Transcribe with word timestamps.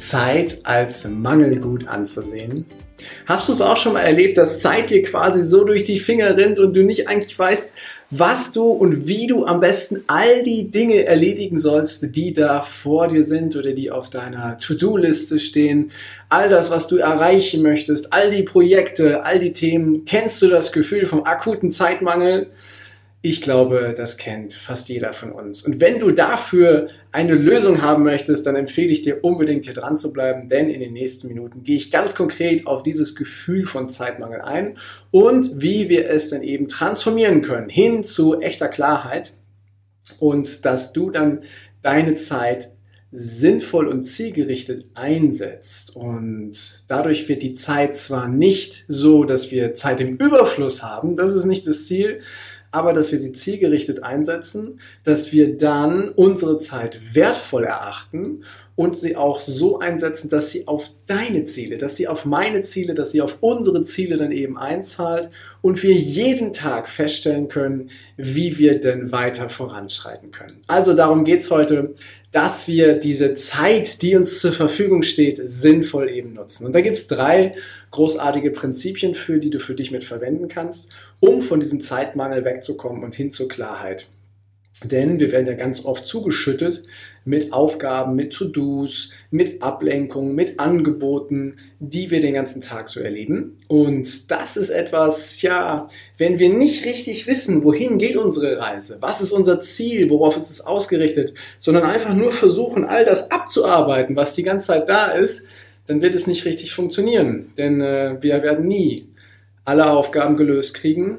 Zeit 0.00 0.60
als 0.64 1.06
Mangelgut 1.06 1.86
anzusehen? 1.86 2.66
Hast 3.26 3.48
du 3.48 3.52
es 3.52 3.60
auch 3.60 3.76
schon 3.76 3.94
mal 3.94 4.00
erlebt, 4.00 4.36
dass 4.38 4.60
Zeit 4.60 4.90
dir 4.90 5.02
quasi 5.02 5.42
so 5.42 5.64
durch 5.64 5.84
die 5.84 5.98
Finger 5.98 6.36
rinnt 6.36 6.58
und 6.58 6.74
du 6.74 6.82
nicht 6.82 7.08
eigentlich 7.08 7.38
weißt, 7.38 7.74
was 8.10 8.52
du 8.52 8.64
und 8.64 9.06
wie 9.06 9.26
du 9.26 9.46
am 9.46 9.60
besten 9.60 10.02
all 10.06 10.42
die 10.42 10.70
Dinge 10.70 11.04
erledigen 11.04 11.58
sollst, 11.58 12.14
die 12.14 12.34
da 12.34 12.60
vor 12.60 13.08
dir 13.08 13.22
sind 13.22 13.56
oder 13.56 13.72
die 13.72 13.90
auf 13.90 14.10
deiner 14.10 14.58
To-Do-Liste 14.58 15.38
stehen. 15.38 15.92
All 16.28 16.48
das, 16.48 16.70
was 16.70 16.88
du 16.88 16.96
erreichen 16.96 17.62
möchtest, 17.62 18.12
all 18.12 18.30
die 18.30 18.42
Projekte, 18.42 19.24
all 19.24 19.38
die 19.38 19.52
Themen. 19.52 20.04
Kennst 20.04 20.42
du 20.42 20.48
das 20.48 20.72
Gefühl 20.72 21.06
vom 21.06 21.24
akuten 21.24 21.72
Zeitmangel? 21.72 22.48
Ich 23.22 23.42
glaube, 23.42 23.94
das 23.94 24.16
kennt 24.16 24.54
fast 24.54 24.88
jeder 24.88 25.12
von 25.12 25.30
uns. 25.30 25.62
Und 25.62 25.78
wenn 25.78 26.00
du 26.00 26.10
dafür 26.10 26.88
eine 27.12 27.34
Lösung 27.34 27.82
haben 27.82 28.02
möchtest, 28.02 28.46
dann 28.46 28.56
empfehle 28.56 28.88
ich 28.88 29.02
dir 29.02 29.22
unbedingt 29.22 29.66
hier 29.66 29.74
dran 29.74 29.98
zu 29.98 30.10
bleiben, 30.10 30.48
denn 30.48 30.70
in 30.70 30.80
den 30.80 30.94
nächsten 30.94 31.28
Minuten 31.28 31.62
gehe 31.62 31.76
ich 31.76 31.90
ganz 31.90 32.14
konkret 32.14 32.66
auf 32.66 32.82
dieses 32.82 33.14
Gefühl 33.14 33.66
von 33.66 33.90
Zeitmangel 33.90 34.40
ein 34.40 34.78
und 35.10 35.60
wie 35.60 35.90
wir 35.90 36.08
es 36.08 36.30
dann 36.30 36.42
eben 36.42 36.70
transformieren 36.70 37.42
können 37.42 37.68
hin 37.68 38.04
zu 38.04 38.40
echter 38.40 38.68
Klarheit 38.68 39.34
und 40.18 40.64
dass 40.64 40.94
du 40.94 41.10
dann 41.10 41.40
deine 41.82 42.14
Zeit 42.14 42.68
sinnvoll 43.12 43.88
und 43.88 44.04
zielgerichtet 44.04 44.86
einsetzt. 44.94 45.96
Und 45.96 46.84
dadurch 46.88 47.28
wird 47.28 47.42
die 47.42 47.54
Zeit 47.54 47.96
zwar 47.96 48.28
nicht 48.28 48.84
so, 48.88 49.24
dass 49.24 49.50
wir 49.50 49.74
Zeit 49.74 50.00
im 50.00 50.16
Überfluss 50.16 50.82
haben, 50.82 51.16
das 51.16 51.34
ist 51.34 51.44
nicht 51.44 51.66
das 51.66 51.86
Ziel, 51.86 52.20
aber 52.70 52.92
dass 52.92 53.12
wir 53.12 53.18
sie 53.18 53.32
zielgerichtet 53.32 54.02
einsetzen, 54.02 54.78
dass 55.04 55.32
wir 55.32 55.56
dann 55.58 56.08
unsere 56.10 56.58
Zeit 56.58 57.14
wertvoll 57.14 57.64
erachten 57.64 58.44
und 58.80 58.96
sie 58.96 59.14
auch 59.14 59.42
so 59.42 59.78
einsetzen, 59.78 60.30
dass 60.30 60.48
sie 60.48 60.66
auf 60.66 60.88
deine 61.06 61.44
Ziele, 61.44 61.76
dass 61.76 61.96
sie 61.96 62.08
auf 62.08 62.24
meine 62.24 62.62
Ziele, 62.62 62.94
dass 62.94 63.10
sie 63.10 63.20
auf 63.20 63.36
unsere 63.42 63.82
Ziele 63.82 64.16
dann 64.16 64.32
eben 64.32 64.56
einzahlt 64.56 65.28
und 65.60 65.82
wir 65.82 65.92
jeden 65.92 66.54
Tag 66.54 66.88
feststellen 66.88 67.48
können, 67.48 67.90
wie 68.16 68.56
wir 68.56 68.80
denn 68.80 69.12
weiter 69.12 69.50
voranschreiten 69.50 70.30
können. 70.30 70.62
Also 70.66 70.94
darum 70.94 71.24
geht's 71.24 71.50
heute, 71.50 71.92
dass 72.32 72.68
wir 72.68 72.94
diese 72.94 73.34
Zeit, 73.34 74.00
die 74.00 74.16
uns 74.16 74.40
zur 74.40 74.52
Verfügung 74.52 75.02
steht, 75.02 75.38
sinnvoll 75.44 76.08
eben 76.08 76.32
nutzen. 76.32 76.64
Und 76.64 76.74
da 76.74 76.80
gibt's 76.80 77.06
drei 77.06 77.52
großartige 77.90 78.50
Prinzipien 78.50 79.14
für, 79.14 79.36
die 79.36 79.50
du 79.50 79.58
für 79.58 79.74
dich 79.74 79.90
mit 79.90 80.04
verwenden 80.04 80.48
kannst, 80.48 80.88
um 81.20 81.42
von 81.42 81.60
diesem 81.60 81.80
Zeitmangel 81.80 82.46
wegzukommen 82.46 83.04
und 83.04 83.14
hin 83.14 83.30
zur 83.30 83.46
Klarheit. 83.46 84.06
Denn 84.84 85.20
wir 85.20 85.30
werden 85.30 85.46
ja 85.46 85.54
ganz 85.54 85.84
oft 85.84 86.06
zugeschüttet 86.06 86.84
mit 87.24 87.52
Aufgaben, 87.52 88.16
mit 88.16 88.32
To-Dos, 88.32 89.10
mit 89.30 89.62
Ablenkungen, 89.62 90.34
mit 90.34 90.58
Angeboten, 90.58 91.56
die 91.80 92.10
wir 92.10 92.20
den 92.20 92.32
ganzen 92.32 92.62
Tag 92.62 92.88
so 92.88 93.00
erleben. 93.00 93.58
Und 93.68 94.30
das 94.30 94.56
ist 94.56 94.70
etwas, 94.70 95.42
ja, 95.42 95.88
wenn 96.16 96.38
wir 96.38 96.48
nicht 96.48 96.86
richtig 96.86 97.26
wissen, 97.26 97.62
wohin 97.62 97.98
geht 97.98 98.16
unsere 98.16 98.58
Reise, 98.58 98.96
was 99.00 99.20
ist 99.20 99.32
unser 99.32 99.60
Ziel, 99.60 100.08
worauf 100.08 100.36
ist 100.36 100.50
es 100.50 100.62
ausgerichtet, 100.62 101.34
sondern 101.58 101.84
einfach 101.84 102.14
nur 102.14 102.32
versuchen, 102.32 102.86
all 102.86 103.04
das 103.04 103.30
abzuarbeiten, 103.30 104.16
was 104.16 104.34
die 104.34 104.44
ganze 104.44 104.68
Zeit 104.68 104.88
da 104.88 105.10
ist, 105.10 105.42
dann 105.86 106.00
wird 106.00 106.14
es 106.14 106.26
nicht 106.26 106.46
richtig 106.46 106.72
funktionieren. 106.72 107.52
Denn 107.58 107.82
äh, 107.82 108.16
wir 108.20 108.42
werden 108.42 108.66
nie 108.66 109.08
alle 109.64 109.90
Aufgaben 109.90 110.36
gelöst 110.36 110.74
kriegen. 110.74 111.18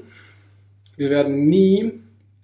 Wir 0.98 1.10
werden 1.10 1.48
nie 1.48 2.02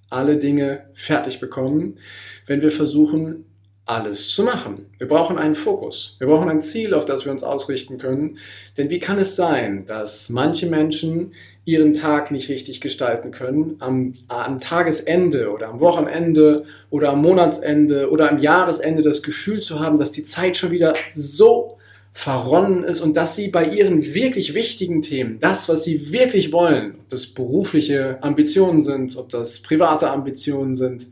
alle 0.09 0.37
Dinge 0.37 0.89
fertig 0.93 1.39
bekommen, 1.39 1.97
wenn 2.45 2.61
wir 2.61 2.71
versuchen, 2.71 3.45
alles 3.87 4.29
zu 4.31 4.43
machen. 4.43 4.87
Wir 4.97 5.07
brauchen 5.07 5.37
einen 5.37 5.55
Fokus. 5.55 6.17
Wir 6.19 6.27
brauchen 6.27 6.49
ein 6.49 6.61
Ziel, 6.61 6.93
auf 6.93 7.05
das 7.05 7.23
wir 7.23 7.31
uns 7.31 7.43
ausrichten 7.43 7.97
können. 7.97 8.37
Denn 8.77 8.89
wie 8.89 8.99
kann 8.99 9.17
es 9.17 9.37
sein, 9.37 9.85
dass 9.85 10.29
manche 10.29 10.67
Menschen 10.67 11.33
ihren 11.63 11.93
Tag 11.93 12.29
nicht 12.31 12.49
richtig 12.49 12.81
gestalten 12.81 13.31
können, 13.31 13.77
am, 13.79 14.13
am 14.27 14.59
Tagesende 14.59 15.51
oder 15.51 15.69
am 15.69 15.79
Wochenende 15.79 16.65
oder 16.89 17.11
am 17.11 17.21
Monatsende 17.21 18.11
oder 18.11 18.29
am 18.29 18.39
Jahresende 18.39 19.01
das 19.01 19.23
Gefühl 19.23 19.61
zu 19.61 19.79
haben, 19.79 19.97
dass 19.97 20.11
die 20.11 20.23
Zeit 20.23 20.57
schon 20.57 20.71
wieder 20.71 20.93
so 21.15 21.76
verronnen 22.17 22.83
ist 22.83 22.99
und 22.99 23.15
dass 23.15 23.35
sie 23.35 23.49
bei 23.49 23.63
ihren 23.63 24.03
wirklich 24.15 24.55
wichtigen 24.55 25.03
Themen, 25.03 25.39
das, 25.39 25.69
was 25.69 25.83
sie 25.83 26.11
wirklich 26.11 26.51
wollen, 26.51 26.95
ob 26.97 27.09
das 27.09 27.27
berufliche 27.27 28.17
Ambitionen 28.23 28.81
sind, 28.81 29.15
ob 29.17 29.29
das 29.29 29.59
private 29.59 30.09
Ambitionen 30.09 30.73
sind, 30.73 31.05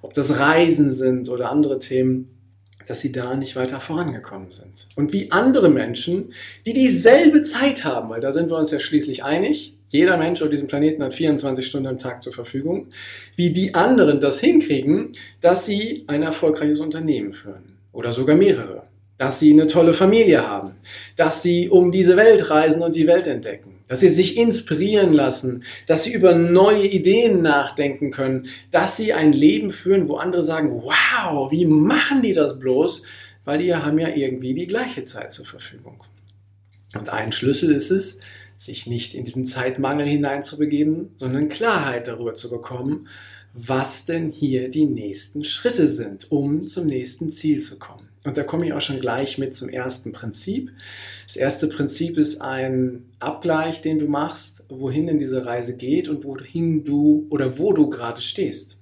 ob 0.00 0.14
das 0.14 0.38
Reisen 0.38 0.94
sind 0.94 1.28
oder 1.28 1.50
andere 1.50 1.78
Themen, 1.78 2.30
dass 2.86 3.00
sie 3.00 3.12
da 3.12 3.36
nicht 3.36 3.54
weiter 3.54 3.80
vorangekommen 3.80 4.50
sind. 4.50 4.88
Und 4.96 5.12
wie 5.12 5.30
andere 5.30 5.68
Menschen, 5.68 6.32
die 6.64 6.72
dieselbe 6.72 7.42
Zeit 7.42 7.84
haben, 7.84 8.08
weil 8.08 8.22
da 8.22 8.32
sind 8.32 8.48
wir 8.48 8.56
uns 8.56 8.70
ja 8.70 8.80
schließlich 8.80 9.24
einig, 9.24 9.76
jeder 9.88 10.16
Mensch 10.16 10.40
auf 10.40 10.48
diesem 10.48 10.68
Planeten 10.68 11.02
hat 11.02 11.12
24 11.12 11.66
Stunden 11.66 11.86
am 11.86 11.98
Tag 11.98 12.22
zur 12.22 12.32
Verfügung, 12.32 12.86
wie 13.36 13.50
die 13.50 13.74
anderen 13.74 14.22
das 14.22 14.40
hinkriegen, 14.40 15.12
dass 15.42 15.66
sie 15.66 16.04
ein 16.06 16.22
erfolgreiches 16.22 16.80
Unternehmen 16.80 17.34
führen 17.34 17.76
oder 17.92 18.14
sogar 18.14 18.36
mehrere 18.36 18.84
dass 19.18 19.38
sie 19.38 19.52
eine 19.52 19.66
tolle 19.66 19.94
Familie 19.94 20.46
haben, 20.46 20.72
dass 21.16 21.42
sie 21.42 21.68
um 21.68 21.92
diese 21.92 22.16
Welt 22.16 22.50
reisen 22.50 22.82
und 22.82 22.96
die 22.96 23.06
Welt 23.06 23.26
entdecken, 23.26 23.82
dass 23.88 24.00
sie 24.00 24.08
sich 24.08 24.36
inspirieren 24.36 25.12
lassen, 25.12 25.64
dass 25.86 26.04
sie 26.04 26.12
über 26.12 26.34
neue 26.34 26.86
Ideen 26.86 27.42
nachdenken 27.42 28.10
können, 28.10 28.48
dass 28.70 28.96
sie 28.96 29.12
ein 29.12 29.32
Leben 29.32 29.70
führen, 29.70 30.08
wo 30.08 30.16
andere 30.16 30.42
sagen, 30.42 30.82
wow, 30.82 31.50
wie 31.50 31.64
machen 31.64 32.22
die 32.22 32.34
das 32.34 32.58
bloß? 32.58 33.02
Weil 33.44 33.58
die 33.58 33.74
haben 33.74 33.98
ja 33.98 34.08
irgendwie 34.08 34.54
die 34.54 34.66
gleiche 34.66 35.04
Zeit 35.04 35.32
zur 35.32 35.46
Verfügung. 35.46 36.02
Und 36.94 37.10
ein 37.10 37.32
Schlüssel 37.32 37.70
ist 37.70 37.90
es, 37.90 38.18
sich 38.56 38.86
nicht 38.86 39.14
in 39.14 39.24
diesen 39.24 39.44
Zeitmangel 39.44 40.06
hineinzubegeben, 40.06 41.10
sondern 41.16 41.48
Klarheit 41.48 42.08
darüber 42.08 42.34
zu 42.34 42.48
bekommen, 42.50 43.08
was 43.52 44.04
denn 44.04 44.30
hier 44.30 44.68
die 44.68 44.86
nächsten 44.86 45.44
Schritte 45.44 45.88
sind, 45.88 46.30
um 46.30 46.66
zum 46.66 46.86
nächsten 46.86 47.30
Ziel 47.30 47.58
zu 47.60 47.78
kommen. 47.78 48.10
Und 48.24 48.36
da 48.36 48.42
komme 48.42 48.66
ich 48.66 48.72
auch 48.72 48.80
schon 48.80 49.00
gleich 49.00 49.38
mit 49.38 49.54
zum 49.54 49.68
ersten 49.68 50.12
Prinzip. 50.12 50.72
Das 51.26 51.36
erste 51.36 51.68
Prinzip 51.68 52.18
ist 52.18 52.42
ein 52.42 53.06
Abgleich, 53.18 53.80
den 53.80 53.98
du 53.98 54.08
machst, 54.08 54.64
wohin 54.68 55.06
denn 55.06 55.18
diese 55.18 55.46
Reise 55.46 55.74
geht 55.74 56.08
und 56.08 56.24
wohin 56.24 56.84
du 56.84 57.26
oder 57.30 57.58
wo 57.58 57.72
du 57.72 57.88
gerade 57.88 58.20
stehst. 58.20 58.78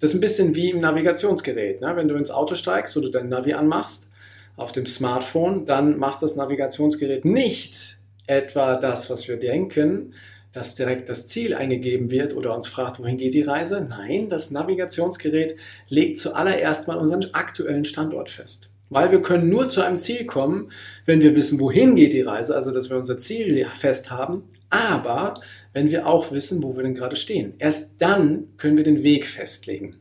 Das 0.00 0.10
ist 0.10 0.16
ein 0.16 0.20
bisschen 0.20 0.54
wie 0.54 0.70
im 0.70 0.80
Navigationsgerät. 0.80 1.80
Ne? 1.80 1.92
Wenn 1.96 2.08
du 2.08 2.14
ins 2.14 2.30
Auto 2.30 2.54
steigst 2.54 2.96
oder 2.96 3.10
dein 3.10 3.28
Navi 3.28 3.54
anmachst 3.54 4.08
auf 4.56 4.72
dem 4.72 4.86
Smartphone, 4.86 5.66
dann 5.66 5.98
macht 5.98 6.22
das 6.22 6.36
Navigationsgerät 6.36 7.24
nicht 7.24 7.98
etwa 8.26 8.76
das, 8.76 9.10
was 9.10 9.28
wir 9.28 9.36
denken, 9.36 10.14
dass 10.52 10.76
direkt 10.76 11.08
das 11.10 11.26
Ziel 11.26 11.54
eingegeben 11.54 12.10
wird 12.10 12.34
oder 12.34 12.56
uns 12.56 12.68
fragt, 12.68 13.00
wohin 13.00 13.18
geht 13.18 13.34
die 13.34 13.42
Reise. 13.42 13.86
Nein, 13.88 14.28
das 14.30 14.50
Navigationsgerät 14.50 15.56
legt 15.88 16.18
zuallererst 16.18 16.86
mal 16.86 16.96
unseren 16.96 17.34
aktuellen 17.34 17.84
Standort 17.84 18.30
fest. 18.30 18.70
Weil 18.88 19.10
wir 19.10 19.20
können 19.20 19.48
nur 19.48 19.68
zu 19.68 19.82
einem 19.82 19.98
Ziel 19.98 20.26
kommen, 20.26 20.70
wenn 21.06 21.20
wir 21.20 21.34
wissen, 21.34 21.58
wohin 21.58 21.96
geht 21.96 22.12
die 22.12 22.20
Reise, 22.20 22.54
also 22.54 22.70
dass 22.70 22.88
wir 22.88 22.96
unser 22.96 23.18
Ziel 23.18 23.66
fest 23.74 24.10
haben, 24.10 24.44
aber 24.70 25.40
wenn 25.72 25.90
wir 25.90 26.06
auch 26.06 26.30
wissen, 26.30 26.62
wo 26.62 26.76
wir 26.76 26.84
denn 26.84 26.94
gerade 26.94 27.16
stehen. 27.16 27.54
Erst 27.58 27.92
dann 27.98 28.48
können 28.56 28.76
wir 28.76 28.84
den 28.84 29.02
Weg 29.02 29.26
festlegen. 29.26 29.96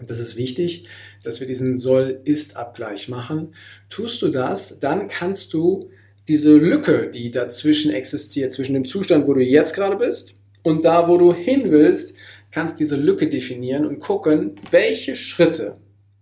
Und 0.00 0.10
das 0.10 0.18
ist 0.18 0.36
wichtig, 0.36 0.88
dass 1.24 1.40
wir 1.40 1.46
diesen 1.46 1.76
Soll-Ist-Abgleich 1.76 3.08
machen. 3.08 3.54
Tust 3.88 4.20
du 4.20 4.28
das, 4.28 4.80
dann 4.80 5.08
kannst 5.08 5.54
du 5.54 5.90
diese 6.28 6.54
Lücke, 6.54 7.10
die 7.12 7.30
dazwischen 7.30 7.92
existiert, 7.92 8.52
zwischen 8.52 8.74
dem 8.74 8.86
Zustand, 8.86 9.26
wo 9.26 9.34
du 9.34 9.42
jetzt 9.42 9.74
gerade 9.74 9.96
bist 9.96 10.34
und 10.62 10.84
da, 10.84 11.08
wo 11.08 11.18
du 11.18 11.32
hin 11.32 11.70
willst, 11.70 12.14
kannst 12.50 12.78
diese 12.78 12.96
Lücke 12.96 13.28
definieren 13.28 13.86
und 13.86 14.00
gucken, 14.00 14.56
welche 14.70 15.16
Schritte, 15.16 15.76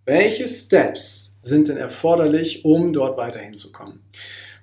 welche 0.06 0.48
Steps 0.48 1.34
sind 1.40 1.68
denn 1.68 1.76
erforderlich, 1.76 2.64
um 2.64 2.92
dort 2.92 3.16
weiterhin 3.16 3.56
zu 3.56 3.72
kommen? 3.72 4.00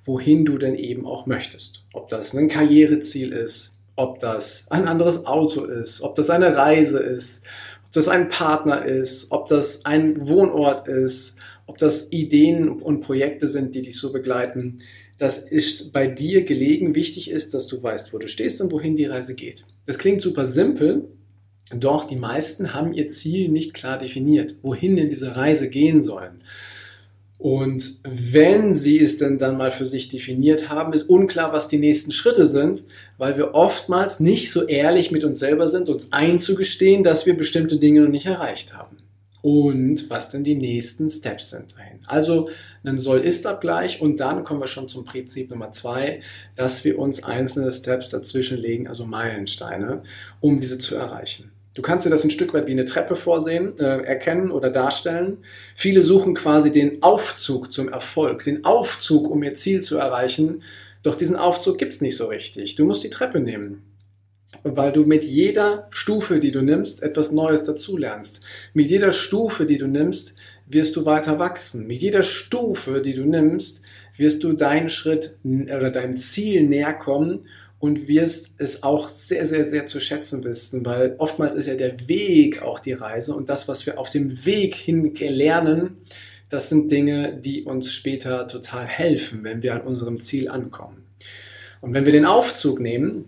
Wohin 0.03 0.45
du 0.45 0.57
denn 0.57 0.75
eben 0.75 1.05
auch 1.05 1.25
möchtest. 1.25 1.83
Ob 1.93 2.07
das 2.07 2.33
ein 2.33 2.47
Karriereziel 2.47 3.33
ist, 3.33 3.73
ob 3.95 4.19
das 4.19 4.67
ein 4.69 4.87
anderes 4.87 5.25
Auto 5.25 5.65
ist, 5.65 6.01
ob 6.01 6.15
das 6.15 6.29
eine 6.29 6.55
Reise 6.55 6.99
ist, 6.99 7.43
ob 7.85 7.91
das 7.93 8.07
ein 8.07 8.29
Partner 8.29 8.85
ist, 8.85 9.31
ob 9.31 9.47
das 9.47 9.85
ein 9.85 10.27
Wohnort 10.27 10.87
ist, 10.87 11.37
ob 11.65 11.77
das 11.77 12.11
Ideen 12.11 12.69
und 12.81 13.01
Projekte 13.01 13.47
sind, 13.47 13.75
die 13.75 13.81
dich 13.81 13.97
so 13.97 14.13
begleiten. 14.13 14.77
Das 15.17 15.39
ist 15.39 15.93
bei 15.93 16.07
dir 16.07 16.43
gelegen. 16.43 16.93
Wichtig 16.93 17.31
ist, 17.31 17.53
dass 17.53 17.67
du 17.67 17.81
weißt, 17.81 18.13
wo 18.13 18.19
du 18.19 18.27
stehst 18.27 18.61
und 18.61 18.71
wohin 18.71 18.95
die 18.95 19.05
Reise 19.05 19.33
geht. 19.33 19.63
Das 19.85 19.97
klingt 19.97 20.21
super 20.21 20.45
simpel, 20.45 21.07
Doch 21.75 22.05
die 22.05 22.15
meisten 22.15 22.73
haben 22.73 22.93
ihr 22.93 23.09
Ziel 23.09 23.49
nicht 23.49 23.73
klar 23.73 23.97
definiert, 23.97 24.55
wohin 24.61 24.95
denn 24.95 25.09
diese 25.09 25.35
Reise 25.35 25.69
gehen 25.69 26.01
sollen. 26.01 26.41
Und 27.39 27.99
wenn 28.03 28.73
sie 28.73 28.99
es 28.99 29.17
denn 29.17 29.37
dann 29.37 29.57
mal 29.57 29.71
für 29.71 29.85
sich 29.85 30.09
definiert 30.09 30.69
haben, 30.69 30.93
ist 30.93 31.03
unklar, 31.03 31.53
was 31.53 31.67
die 31.67 31.77
nächsten 31.77 32.11
Schritte 32.11 32.47
sind, 32.47 32.83
weil 33.17 33.37
wir 33.37 33.53
oftmals 33.53 34.19
nicht 34.19 34.51
so 34.51 34.65
ehrlich 34.65 35.11
mit 35.11 35.23
uns 35.23 35.39
selber 35.39 35.67
sind, 35.67 35.89
uns 35.89 36.11
einzugestehen, 36.11 37.03
dass 37.03 37.25
wir 37.25 37.37
bestimmte 37.37 37.77
Dinge 37.77 38.01
noch 38.01 38.09
nicht 38.09 38.25
erreicht 38.25 38.73
haben. 38.73 38.95
Und 39.49 40.09
was 40.09 40.29
denn 40.29 40.43
die 40.43 40.55
nächsten 40.55 41.09
Steps 41.09 41.51
sind 41.51 41.77
dahin. 41.77 41.99
Also 42.05 42.49
ein 42.83 42.97
Soll-Ist-Abgleich 42.97 44.01
und 44.01 44.19
dann 44.19 44.43
kommen 44.43 44.59
wir 44.59 44.67
schon 44.67 44.89
zum 44.89 45.05
Prinzip 45.05 45.49
Nummer 45.49 45.71
zwei, 45.71 46.19
dass 46.57 46.83
wir 46.83 46.99
uns 46.99 47.23
einzelne 47.23 47.71
Steps 47.71 48.09
dazwischen 48.09 48.57
legen, 48.57 48.89
also 48.89 49.05
Meilensteine, 49.05 50.03
um 50.41 50.59
diese 50.59 50.79
zu 50.79 50.95
erreichen. 50.95 51.49
Du 51.75 51.81
kannst 51.81 52.05
dir 52.05 52.09
das 52.09 52.25
ein 52.25 52.29
Stück 52.29 52.53
weit 52.53 52.67
wie 52.67 52.73
eine 52.73 52.87
Treppe 52.87 53.15
vorsehen, 53.15 53.79
äh, 53.79 54.03
erkennen 54.03 54.51
oder 54.51 54.69
darstellen. 54.69 55.37
Viele 55.75 56.03
suchen 56.03 56.33
quasi 56.33 56.69
den 56.69 57.01
Aufzug 57.01 57.71
zum 57.71 57.87
Erfolg, 57.87 58.43
den 58.43 58.65
Aufzug, 58.65 59.29
um 59.29 59.41
ihr 59.43 59.53
Ziel 59.53 59.79
zu 59.81 59.95
erreichen. 59.95 60.61
Doch 61.03 61.15
diesen 61.15 61.37
Aufzug 61.37 61.77
gibt's 61.77 62.01
nicht 62.01 62.17
so 62.17 62.25
richtig. 62.25 62.75
Du 62.75 62.83
musst 62.83 63.05
die 63.05 63.09
Treppe 63.09 63.39
nehmen. 63.39 63.86
Weil 64.63 64.93
du 64.93 65.05
mit 65.05 65.25
jeder 65.25 65.87
Stufe, 65.89 66.39
die 66.39 66.51
du 66.51 66.61
nimmst, 66.61 67.03
etwas 67.03 67.31
Neues 67.31 67.63
dazulernst. 67.63 68.41
Mit 68.73 68.89
jeder 68.89 69.11
Stufe, 69.11 69.65
die 69.65 69.77
du 69.77 69.87
nimmst, 69.87 70.35
wirst 70.65 70.95
du 70.95 71.05
weiter 71.05 71.39
wachsen. 71.39 71.85
Mit 71.85 72.01
jeder 72.01 72.23
Stufe, 72.23 73.01
die 73.01 73.13
du 73.13 73.25
nimmst, 73.25 73.81
wirst 74.15 74.43
du 74.43 74.53
deinen 74.53 74.89
Schritt 74.89 75.37
oder 75.43 75.91
deinem 75.91 76.15
Ziel 76.15 76.63
näher 76.63 76.93
kommen 76.93 77.41
und 77.79 78.07
wirst 78.07 78.55
es 78.57 78.83
auch 78.83 79.07
sehr, 79.07 79.45
sehr, 79.45 79.63
sehr 79.63 79.85
zu 79.85 79.99
schätzen 79.99 80.43
wissen, 80.43 80.85
weil 80.85 81.15
oftmals 81.19 81.53
ist 81.53 81.67
ja 81.67 81.75
der 81.75 82.07
Weg 82.07 82.61
auch 82.61 82.79
die 82.79 82.93
Reise 82.93 83.35
und 83.35 83.49
das, 83.49 83.67
was 83.67 83.85
wir 83.85 83.99
auf 83.99 84.09
dem 84.09 84.45
Weg 84.45 84.75
hin 84.75 85.13
lernen, 85.15 85.97
das 86.49 86.69
sind 86.69 86.91
Dinge, 86.91 87.33
die 87.33 87.63
uns 87.63 87.93
später 87.93 88.47
total 88.47 88.85
helfen, 88.85 89.43
wenn 89.43 89.61
wir 89.61 89.75
an 89.75 89.81
unserem 89.81 90.19
Ziel 90.19 90.49
ankommen. 90.49 91.03
Und 91.81 91.93
wenn 91.93 92.05
wir 92.05 92.13
den 92.13 92.25
Aufzug 92.25 92.79
nehmen, 92.79 93.25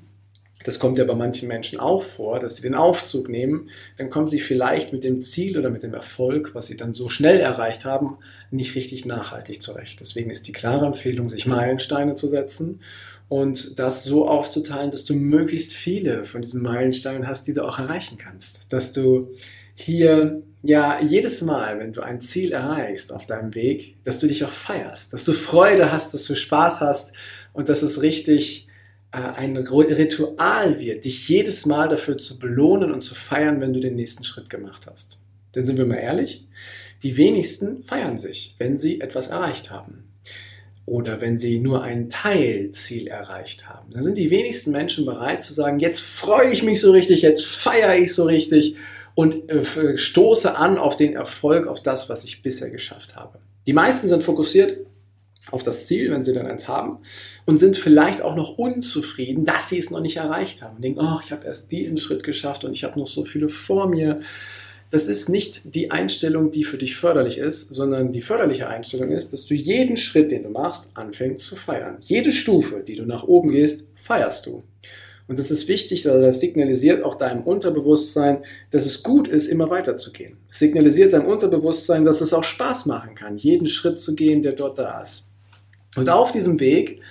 das 0.63 0.77
kommt 0.77 0.97
ja 0.97 1.05
bei 1.05 1.15
manchen 1.15 1.47
Menschen 1.47 1.79
auch 1.79 2.03
vor, 2.03 2.39
dass 2.39 2.57
sie 2.57 2.61
den 2.61 2.75
Aufzug 2.75 3.29
nehmen, 3.29 3.69
dann 3.97 4.09
kommen 4.09 4.27
sie 4.27 4.39
vielleicht 4.39 4.91
mit 4.91 5.03
dem 5.03 5.21
Ziel 5.21 5.57
oder 5.57 5.69
mit 5.69 5.83
dem 5.83 5.93
Erfolg, 5.93 6.53
was 6.53 6.67
sie 6.67 6.75
dann 6.75 6.93
so 6.93 7.07
schnell 7.07 7.39
erreicht 7.39 7.85
haben, 7.85 8.17
nicht 8.51 8.75
richtig 8.75 9.05
nachhaltig 9.05 9.61
zurecht. 9.61 9.99
Deswegen 10.01 10.29
ist 10.29 10.47
die 10.47 10.51
klare 10.51 10.85
Empfehlung, 10.85 11.29
sich 11.29 11.45
Meilensteine 11.45 12.15
zu 12.15 12.27
setzen 12.27 12.79
und 13.29 13.79
das 13.79 14.03
so 14.03 14.27
aufzuteilen, 14.27 14.91
dass 14.91 15.05
du 15.05 15.13
möglichst 15.13 15.73
viele 15.73 16.25
von 16.25 16.41
diesen 16.41 16.61
Meilensteinen 16.61 17.27
hast, 17.27 17.47
die 17.47 17.53
du 17.53 17.63
auch 17.65 17.79
erreichen 17.79 18.17
kannst. 18.17 18.73
Dass 18.73 18.91
du 18.91 19.31
hier 19.75 20.41
ja 20.61 21.01
jedes 21.01 21.41
Mal, 21.41 21.79
wenn 21.79 21.93
du 21.93 22.01
ein 22.01 22.19
Ziel 22.19 22.51
erreichst 22.51 23.13
auf 23.13 23.25
deinem 23.25 23.55
Weg, 23.55 23.95
dass 24.03 24.19
du 24.19 24.27
dich 24.27 24.43
auch 24.43 24.49
feierst, 24.49 25.13
dass 25.13 25.23
du 25.23 25.31
Freude 25.31 25.91
hast, 25.91 26.13
dass 26.13 26.25
du 26.25 26.35
Spaß 26.35 26.81
hast 26.81 27.13
und 27.53 27.69
dass 27.69 27.81
es 27.81 28.01
richtig 28.01 28.67
ein 29.11 29.57
Ritual 29.57 30.79
wird, 30.79 31.05
dich 31.05 31.27
jedes 31.27 31.65
Mal 31.65 31.89
dafür 31.89 32.17
zu 32.17 32.37
belohnen 32.37 32.91
und 32.91 33.01
zu 33.01 33.15
feiern, 33.15 33.59
wenn 33.59 33.73
du 33.73 33.79
den 33.79 33.95
nächsten 33.95 34.23
Schritt 34.23 34.49
gemacht 34.49 34.85
hast. 34.89 35.17
Denn 35.55 35.65
sind 35.65 35.77
wir 35.77 35.85
mal 35.85 35.95
ehrlich, 35.95 36.47
die 37.01 37.17
wenigsten 37.17 37.83
feiern 37.83 38.17
sich, 38.17 38.55
wenn 38.59 38.77
sie 38.77 39.01
etwas 39.01 39.27
erreicht 39.27 39.71
haben 39.71 40.03
oder 40.85 41.21
wenn 41.21 41.37
sie 41.37 41.59
nur 41.59 41.83
ein 41.83 42.09
Teilziel 42.09 43.07
erreicht 43.07 43.69
haben. 43.69 43.91
Dann 43.91 44.03
sind 44.03 44.17
die 44.17 44.29
wenigsten 44.29 44.71
Menschen 44.71 45.05
bereit 45.05 45.41
zu 45.41 45.53
sagen, 45.53 45.79
jetzt 45.79 46.01
freue 46.01 46.51
ich 46.51 46.61
mich 46.61 46.81
so 46.81 46.91
richtig, 46.91 47.21
jetzt 47.21 47.45
feiere 47.45 47.97
ich 47.97 48.13
so 48.13 48.25
richtig 48.25 48.75
und 49.15 49.49
äh, 49.49 49.97
stoße 49.97 50.55
an 50.55 50.77
auf 50.77 50.95
den 50.95 51.13
Erfolg, 51.13 51.67
auf 51.67 51.81
das, 51.81 52.09
was 52.09 52.23
ich 52.23 52.41
bisher 52.41 52.69
geschafft 52.69 53.15
habe. 53.15 53.39
Die 53.65 53.73
meisten 53.73 54.07
sind 54.07 54.23
fokussiert 54.23 54.77
auf 55.51 55.63
das 55.63 55.87
Ziel, 55.87 56.11
wenn 56.11 56.23
sie 56.23 56.33
dann 56.33 56.45
eins 56.45 56.67
haben, 56.67 56.99
und 57.45 57.57
sind 57.57 57.77
vielleicht 57.77 58.21
auch 58.21 58.35
noch 58.35 58.57
unzufrieden, 58.57 59.45
dass 59.45 59.69
sie 59.69 59.77
es 59.77 59.89
noch 59.89 60.01
nicht 60.01 60.17
erreicht 60.17 60.61
haben. 60.61 60.75
Und 60.75 60.83
denken, 60.83 60.99
oh, 61.01 61.19
ich 61.23 61.31
habe 61.31 61.45
erst 61.45 61.71
diesen 61.71 61.97
Schritt 61.97 62.23
geschafft 62.23 62.65
und 62.65 62.73
ich 62.73 62.83
habe 62.83 62.99
noch 62.99 63.07
so 63.07 63.23
viele 63.23 63.49
vor 63.49 63.87
mir 63.87 64.19
das 64.91 65.07
ist 65.07 65.29
nicht 65.29 65.75
die 65.75 65.91
Einstellung, 65.91 66.49
die 66.51 66.63
für 66.63 66.77
dich 66.77 66.95
förderlich 66.95 67.37
ist, 67.37 67.73
sondern 67.73 68.11
die 68.11 68.21
förderliche 68.21 68.67
Einstellung 68.67 69.11
ist, 69.11 69.33
dass 69.33 69.45
du 69.45 69.53
jeden 69.53 69.97
Schritt, 69.97 70.31
den 70.31 70.43
du 70.43 70.49
machst, 70.49 70.89
anfängst 70.95 71.45
zu 71.45 71.55
feiern. 71.55 71.97
Jede 72.01 72.31
Stufe, 72.31 72.83
die 72.85 72.95
du 72.95 73.05
nach 73.05 73.23
oben 73.23 73.51
gehst, 73.51 73.87
feierst 73.93 74.47
du. 74.47 74.63
Und 75.27 75.37
das 75.37 75.51
ist 75.51 75.67
wichtig, 75.67 76.07
weil 76.07 76.21
das 76.21 76.39
signalisiert 76.39 77.03
auch 77.03 77.13
deinem 77.13 77.43
Unterbewusstsein, 77.43 78.39
dass 78.71 78.87
es 78.87 79.03
gut 79.03 79.27
ist, 79.27 79.47
immer 79.47 79.69
weiterzugehen. 79.69 80.37
Es 80.49 80.57
signalisiert 80.57 81.13
deinem 81.13 81.27
Unterbewusstsein, 81.27 82.03
dass 82.03 82.21
es 82.21 82.33
auch 82.33 82.43
Spaß 82.43 82.87
machen 82.87 83.13
kann, 83.13 83.37
jeden 83.37 83.67
Schritt 83.67 83.99
zu 83.99 84.15
gehen, 84.15 84.41
der 84.41 84.53
dort 84.53 84.79
da 84.79 85.01
ist. 85.01 85.28
Und 85.95 86.09
auf 86.09 86.31
diesem 86.31 86.59
Weg 86.59 87.01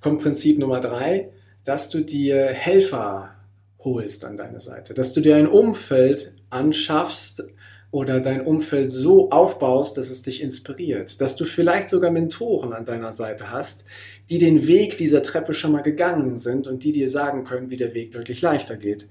kommt 0.00 0.22
Prinzip 0.22 0.58
Nummer 0.58 0.80
drei, 0.80 1.30
dass 1.64 1.88
du 1.88 2.00
dir 2.00 2.46
Helfer 2.46 3.34
holst 3.78 4.24
an 4.24 4.36
deine 4.36 4.60
Seite, 4.60 4.94
dass 4.94 5.12
du 5.14 5.20
dir 5.20 5.36
ein 5.36 5.48
Umfeld 5.48 6.34
anschaffst 6.50 7.44
oder 7.90 8.20
dein 8.20 8.44
Umfeld 8.44 8.90
so 8.90 9.30
aufbaust, 9.30 9.96
dass 9.96 10.10
es 10.10 10.22
dich 10.22 10.42
inspiriert, 10.42 11.20
dass 11.20 11.36
du 11.36 11.44
vielleicht 11.44 11.88
sogar 11.88 12.10
Mentoren 12.10 12.72
an 12.72 12.84
deiner 12.84 13.12
Seite 13.12 13.50
hast, 13.50 13.84
die 14.28 14.38
den 14.38 14.66
Weg 14.66 14.98
dieser 14.98 15.22
Treppe 15.22 15.54
schon 15.54 15.72
mal 15.72 15.82
gegangen 15.82 16.36
sind 16.36 16.66
und 16.66 16.84
die 16.84 16.92
dir 16.92 17.08
sagen 17.08 17.44
können, 17.44 17.70
wie 17.70 17.76
der 17.76 17.94
Weg 17.94 18.12
wirklich 18.12 18.42
leichter 18.42 18.76
geht, 18.76 19.08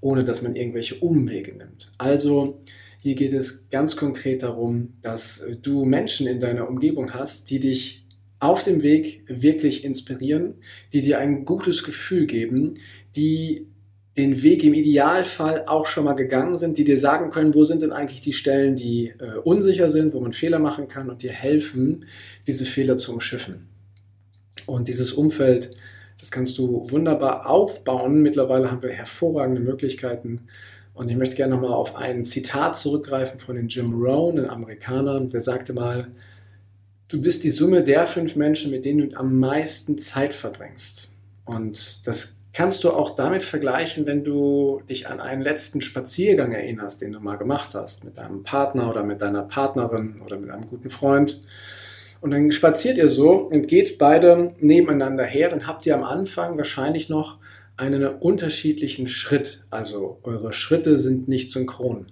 ohne 0.00 0.24
dass 0.24 0.40
man 0.40 0.54
irgendwelche 0.54 0.96
Umwege 0.96 1.56
nimmt. 1.56 1.90
Also 1.98 2.60
hier 3.00 3.16
geht 3.16 3.32
es 3.32 3.68
ganz 3.68 3.96
konkret 3.96 4.44
darum, 4.44 4.94
dass 5.02 5.44
du 5.60 5.84
Menschen 5.84 6.28
in 6.28 6.40
deiner 6.40 6.68
Umgebung 6.68 7.14
hast, 7.14 7.50
die 7.50 7.58
dich 7.58 8.01
auf 8.42 8.62
dem 8.62 8.82
Weg 8.82 9.24
wirklich 9.28 9.84
inspirieren, 9.84 10.54
die 10.92 11.00
dir 11.00 11.18
ein 11.18 11.44
gutes 11.44 11.84
Gefühl 11.84 12.26
geben, 12.26 12.74
die 13.14 13.68
den 14.16 14.42
Weg 14.42 14.62
im 14.64 14.74
Idealfall 14.74 15.64
auch 15.66 15.86
schon 15.86 16.04
mal 16.04 16.14
gegangen 16.14 16.58
sind, 16.58 16.76
die 16.76 16.84
dir 16.84 16.98
sagen 16.98 17.30
können, 17.30 17.54
wo 17.54 17.64
sind 17.64 17.82
denn 17.82 17.92
eigentlich 17.92 18.20
die 18.20 18.32
Stellen, 18.34 18.76
die 18.76 19.14
äh, 19.18 19.38
unsicher 19.44 19.90
sind, 19.90 20.12
wo 20.12 20.20
man 20.20 20.32
Fehler 20.32 20.58
machen 20.58 20.88
kann 20.88 21.08
und 21.08 21.22
dir 21.22 21.32
helfen, 21.32 22.04
diese 22.46 22.66
Fehler 22.66 22.96
zu 22.96 23.12
umschiffen. 23.12 23.68
Und 24.66 24.88
dieses 24.88 25.12
Umfeld, 25.12 25.74
das 26.20 26.30
kannst 26.30 26.58
du 26.58 26.90
wunderbar 26.90 27.48
aufbauen. 27.48 28.22
Mittlerweile 28.22 28.70
haben 28.70 28.82
wir 28.82 28.90
hervorragende 28.90 29.62
Möglichkeiten. 29.62 30.42
Und 30.94 31.08
ich 31.08 31.16
möchte 31.16 31.36
gerne 31.36 31.54
nochmal 31.54 31.72
auf 31.72 31.96
ein 31.96 32.24
Zitat 32.24 32.76
zurückgreifen 32.76 33.40
von 33.40 33.56
den 33.56 33.68
Jim 33.68 33.94
Rohn, 33.94 34.38
einem 34.38 34.50
Amerikaner, 34.50 35.20
der 35.20 35.40
sagte 35.40 35.72
mal, 35.72 36.08
du 37.12 37.20
bist 37.20 37.44
die 37.44 37.50
Summe 37.50 37.84
der 37.84 38.06
fünf 38.06 38.36
Menschen, 38.36 38.70
mit 38.70 38.86
denen 38.86 39.10
du 39.10 39.16
am 39.16 39.38
meisten 39.38 39.98
Zeit 39.98 40.32
verbringst. 40.32 41.10
Und 41.44 42.06
das 42.06 42.38
kannst 42.54 42.84
du 42.84 42.90
auch 42.90 43.14
damit 43.16 43.44
vergleichen, 43.44 44.06
wenn 44.06 44.24
du 44.24 44.80
dich 44.88 45.08
an 45.08 45.20
einen 45.20 45.42
letzten 45.42 45.82
Spaziergang 45.82 46.52
erinnerst, 46.52 47.02
den 47.02 47.12
du 47.12 47.20
mal 47.20 47.36
gemacht 47.36 47.74
hast, 47.74 48.04
mit 48.04 48.16
deinem 48.16 48.44
Partner 48.44 48.88
oder 48.88 49.02
mit 49.04 49.20
deiner 49.20 49.42
Partnerin 49.42 50.22
oder 50.24 50.38
mit 50.38 50.50
einem 50.50 50.66
guten 50.66 50.88
Freund. 50.88 51.42
Und 52.22 52.30
dann 52.30 52.50
spaziert 52.50 52.96
ihr 52.96 53.08
so 53.08 53.32
und 53.32 53.68
geht 53.68 53.98
beide 53.98 54.54
nebeneinander 54.60 55.24
her, 55.24 55.48
dann 55.50 55.66
habt 55.66 55.84
ihr 55.84 55.94
am 55.94 56.04
Anfang 56.04 56.56
wahrscheinlich 56.56 57.10
noch 57.10 57.38
einen 57.76 58.06
unterschiedlichen 58.06 59.06
Schritt. 59.08 59.66
Also 59.68 60.18
eure 60.22 60.54
Schritte 60.54 60.96
sind 60.96 61.28
nicht 61.28 61.50
synchron. 61.50 62.06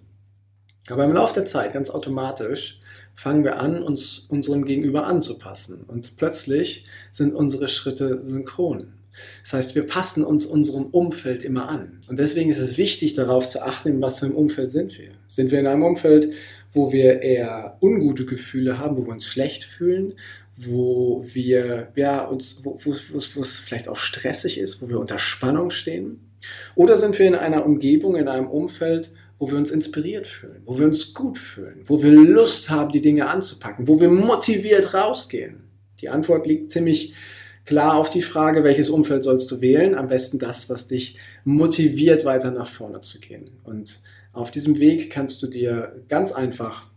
Aber 0.90 1.04
im 1.04 1.12
Laufe 1.12 1.34
der 1.34 1.44
Zeit, 1.46 1.72
ganz 1.72 1.88
automatisch, 1.88 2.80
fangen 3.20 3.44
wir 3.44 3.60
an, 3.60 3.82
uns 3.82 4.24
unserem 4.30 4.64
Gegenüber 4.64 5.06
anzupassen. 5.06 5.84
Und 5.86 6.16
plötzlich 6.16 6.86
sind 7.12 7.34
unsere 7.34 7.68
Schritte 7.68 8.24
synchron. 8.24 8.94
Das 9.42 9.52
heißt, 9.52 9.74
wir 9.74 9.86
passen 9.86 10.24
uns 10.24 10.46
unserem 10.46 10.86
Umfeld 10.86 11.44
immer 11.44 11.68
an. 11.68 12.00
Und 12.08 12.18
deswegen 12.18 12.48
ist 12.48 12.60
es 12.60 12.78
wichtig, 12.78 13.12
darauf 13.12 13.46
zu 13.46 13.60
achten, 13.60 13.88
in 13.88 14.00
was 14.00 14.20
für 14.20 14.24
einem 14.24 14.36
Umfeld 14.36 14.70
sind 14.70 14.96
wir. 14.98 15.10
Sind 15.26 15.50
wir 15.50 15.60
in 15.60 15.66
einem 15.66 15.82
Umfeld, 15.82 16.32
wo 16.72 16.92
wir 16.92 17.20
eher 17.20 17.76
ungute 17.82 18.24
Gefühle 18.24 18.78
haben, 18.78 18.96
wo 18.96 19.04
wir 19.04 19.12
uns 19.12 19.26
schlecht 19.26 19.64
fühlen, 19.64 20.14
wo 20.56 21.22
wir, 21.30 21.88
ja, 21.96 22.24
uns, 22.24 22.60
wo, 22.62 22.80
wo, 22.82 22.94
wo 23.12 23.40
es 23.42 23.60
vielleicht 23.60 23.88
auch 23.88 23.96
stressig 23.96 24.58
ist, 24.58 24.80
wo 24.80 24.88
wir 24.88 24.98
unter 24.98 25.18
Spannung 25.18 25.68
stehen? 25.68 26.20
Oder 26.74 26.96
sind 26.96 27.18
wir 27.18 27.28
in 27.28 27.34
einer 27.34 27.66
Umgebung, 27.66 28.16
in 28.16 28.28
einem 28.28 28.48
Umfeld, 28.48 29.10
wo 29.40 29.50
wir 29.50 29.56
uns 29.56 29.70
inspiriert 29.70 30.28
fühlen, 30.28 30.62
wo 30.66 30.78
wir 30.78 30.86
uns 30.86 31.14
gut 31.14 31.38
fühlen, 31.38 31.82
wo 31.86 32.02
wir 32.02 32.12
Lust 32.12 32.68
haben, 32.68 32.92
die 32.92 33.00
Dinge 33.00 33.26
anzupacken, 33.26 33.88
wo 33.88 33.98
wir 33.98 34.10
motiviert 34.10 34.92
rausgehen? 34.92 35.64
Die 36.02 36.10
Antwort 36.10 36.46
liegt 36.46 36.70
ziemlich 36.70 37.14
klar 37.64 37.94
auf 37.94 38.10
die 38.10 38.20
Frage, 38.20 38.64
welches 38.64 38.90
Umfeld 38.90 39.22
sollst 39.22 39.50
du 39.50 39.62
wählen. 39.62 39.94
Am 39.94 40.08
besten 40.08 40.38
das, 40.38 40.68
was 40.68 40.88
dich 40.88 41.16
motiviert, 41.44 42.26
weiter 42.26 42.50
nach 42.50 42.68
vorne 42.68 43.00
zu 43.00 43.18
gehen. 43.18 43.46
Und 43.64 44.00
auf 44.34 44.50
diesem 44.50 44.78
Weg 44.78 45.08
kannst 45.10 45.42
du 45.42 45.46
dir 45.46 46.04
ganz 46.08 46.32
einfach 46.32 46.88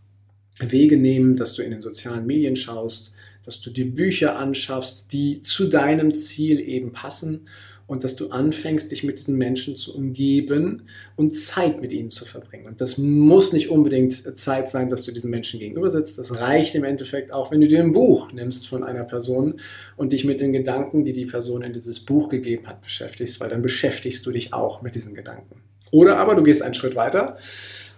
Wege 0.59 0.97
nehmen, 0.97 1.37
dass 1.37 1.53
du 1.53 1.61
in 1.61 1.71
den 1.71 1.81
sozialen 1.81 2.25
Medien 2.25 2.57
schaust, 2.57 3.13
dass 3.45 3.61
du 3.61 3.69
dir 3.69 3.89
Bücher 3.89 4.37
anschaffst, 4.37 5.13
die 5.13 5.41
zu 5.41 5.67
deinem 5.67 6.13
Ziel 6.13 6.59
eben 6.59 6.91
passen 6.91 7.45
und 7.85 8.03
dass 8.03 8.15
du 8.15 8.29
anfängst, 8.29 8.91
dich 8.91 9.03
mit 9.03 9.19
diesen 9.19 9.37
Menschen 9.37 9.75
zu 9.75 9.95
umgeben 9.95 10.83
und 11.15 11.37
Zeit 11.37 11.81
mit 11.81 11.91
ihnen 11.91 12.09
zu 12.09 12.25
verbringen. 12.25 12.67
Und 12.67 12.81
das 12.81 12.97
muss 12.97 13.51
nicht 13.51 13.69
unbedingt 13.69 14.13
Zeit 14.37 14.69
sein, 14.69 14.89
dass 14.89 15.03
du 15.03 15.11
diesen 15.11 15.29
Menschen 15.29 15.59
gegenüber 15.59 15.89
sitzt. 15.89 16.17
Das 16.17 16.39
reicht 16.39 16.75
im 16.75 16.85
Endeffekt 16.85 17.33
auch, 17.33 17.51
wenn 17.51 17.61
du 17.61 17.67
dir 17.67 17.81
ein 17.81 17.91
Buch 17.91 18.31
nimmst 18.31 18.67
von 18.67 18.83
einer 18.83 19.03
Person 19.03 19.55
und 19.97 20.13
dich 20.13 20.23
mit 20.23 20.39
den 20.39 20.53
Gedanken, 20.53 21.03
die 21.03 21.13
die 21.13 21.25
Person 21.25 21.61
in 21.61 21.73
dieses 21.73 21.99
Buch 21.99 22.29
gegeben 22.29 22.67
hat, 22.67 22.81
beschäftigst, 22.81 23.39
weil 23.39 23.49
dann 23.49 23.61
beschäftigst 23.61 24.25
du 24.25 24.31
dich 24.31 24.53
auch 24.53 24.81
mit 24.81 24.95
diesen 24.95 25.13
Gedanken. 25.13 25.55
Oder 25.91 26.17
aber 26.17 26.35
du 26.35 26.43
gehst 26.43 26.61
einen 26.61 26.73
Schritt 26.73 26.95
weiter 26.95 27.37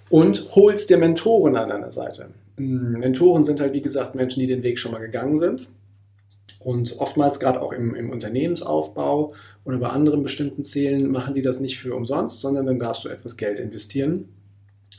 und 0.09 0.55
holst 0.55 0.89
dir 0.89 0.97
Mentoren 0.97 1.55
an 1.55 1.69
deiner 1.69 1.91
Seite. 1.91 2.29
Mentoren 2.57 3.43
sind 3.43 3.59
halt, 3.59 3.73
wie 3.73 3.81
gesagt, 3.81 4.15
Menschen, 4.15 4.39
die 4.39 4.47
den 4.47 4.63
Weg 4.63 4.79
schon 4.79 4.91
mal 4.91 4.99
gegangen 4.99 5.37
sind 5.37 5.67
und 6.65 6.97
oftmals 6.97 7.39
gerade 7.39 7.61
auch 7.61 7.71
im, 7.71 7.93
im, 7.93 8.09
Unternehmensaufbau 8.09 9.35
oder 9.65 9.77
bei 9.77 9.89
anderen 9.89 10.23
bestimmten 10.23 10.63
Zielen 10.63 11.11
machen 11.11 11.35
die 11.35 11.43
das 11.43 11.59
nicht 11.59 11.77
für 11.77 11.93
umsonst, 11.93 12.39
sondern 12.39 12.65
dann 12.65 12.79
darfst 12.79 13.05
du 13.05 13.09
etwas 13.09 13.37
Geld 13.37 13.59
investieren. 13.59 14.29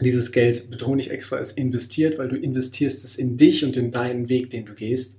Dieses 0.00 0.30
Geld, 0.30 0.70
betone 0.70 1.00
ich 1.00 1.10
extra, 1.10 1.38
ist 1.38 1.58
investiert, 1.58 2.20
weil 2.20 2.28
du 2.28 2.36
investierst 2.36 3.02
es 3.02 3.16
in 3.16 3.36
dich 3.36 3.64
und 3.64 3.76
in 3.76 3.90
deinen 3.90 4.28
Weg, 4.28 4.50
den 4.50 4.64
du 4.64 4.74
gehst. 4.74 5.18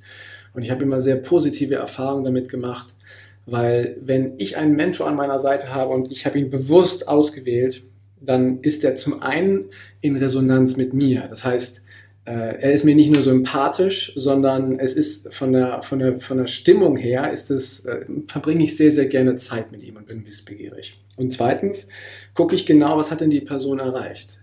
Und 0.54 0.62
ich 0.62 0.72
habe 0.72 0.84
immer 0.84 1.02
sehr 1.02 1.18
positive 1.18 1.76
Erfahrungen 1.76 2.24
damit 2.24 2.48
gemacht, 2.48 2.96
weil 3.46 3.98
wenn 4.00 4.36
ich 4.38 4.56
einen 4.56 4.78
Mentor 4.78 5.10
an 5.10 5.18
meiner 5.18 5.40
Seite 5.40 5.76
habe 5.76 5.94
und 5.94 6.14
ich 6.14 6.26
habe 6.26 6.40
ihn 6.40 6.50
bewusst 6.50 7.10
ausgewählt, 7.10 7.84
dann 8.22 8.62
ist 8.62 8.86
er 8.86 8.96
zum 8.96 9.22
einen 9.22 9.66
in 10.00 10.16
Resonanz 10.16 10.78
mit 10.78 10.94
mir. 10.94 11.28
Das 11.30 11.44
heißt, 11.44 11.82
er 12.32 12.74
ist 12.74 12.84
mir 12.84 12.94
nicht 12.94 13.12
nur 13.12 13.22
sympathisch, 13.22 14.12
sondern 14.16 14.80
es 14.80 14.96
ist 14.96 15.34
von 15.34 15.54
der, 15.54 15.82
von 15.82 16.00
der, 16.00 16.20
von 16.20 16.38
der 16.38 16.48
Stimmung 16.48 16.98
her, 16.98 17.32
ist 17.32 17.50
es, 17.50 17.86
äh, 17.86 18.06
verbringe 18.28 18.66
ich 18.66 18.76
sehr, 18.76 18.92
sehr 18.92 19.06
gerne 19.06 19.38
Zeit 19.38 19.72
mit 19.72 19.82
ihm 19.84 19.96
und 19.96 20.08
bin 20.08 20.26
wissbegierig. 20.26 21.00
Und 21.16 21.32
zweitens 21.32 21.88
gucke 22.34 22.54
ich 22.54 22.66
genau, 22.66 22.98
was 22.98 23.12
hat 23.12 23.22
denn 23.22 23.30
die 23.30 23.40
Person 23.40 23.80
erreicht? 23.80 24.42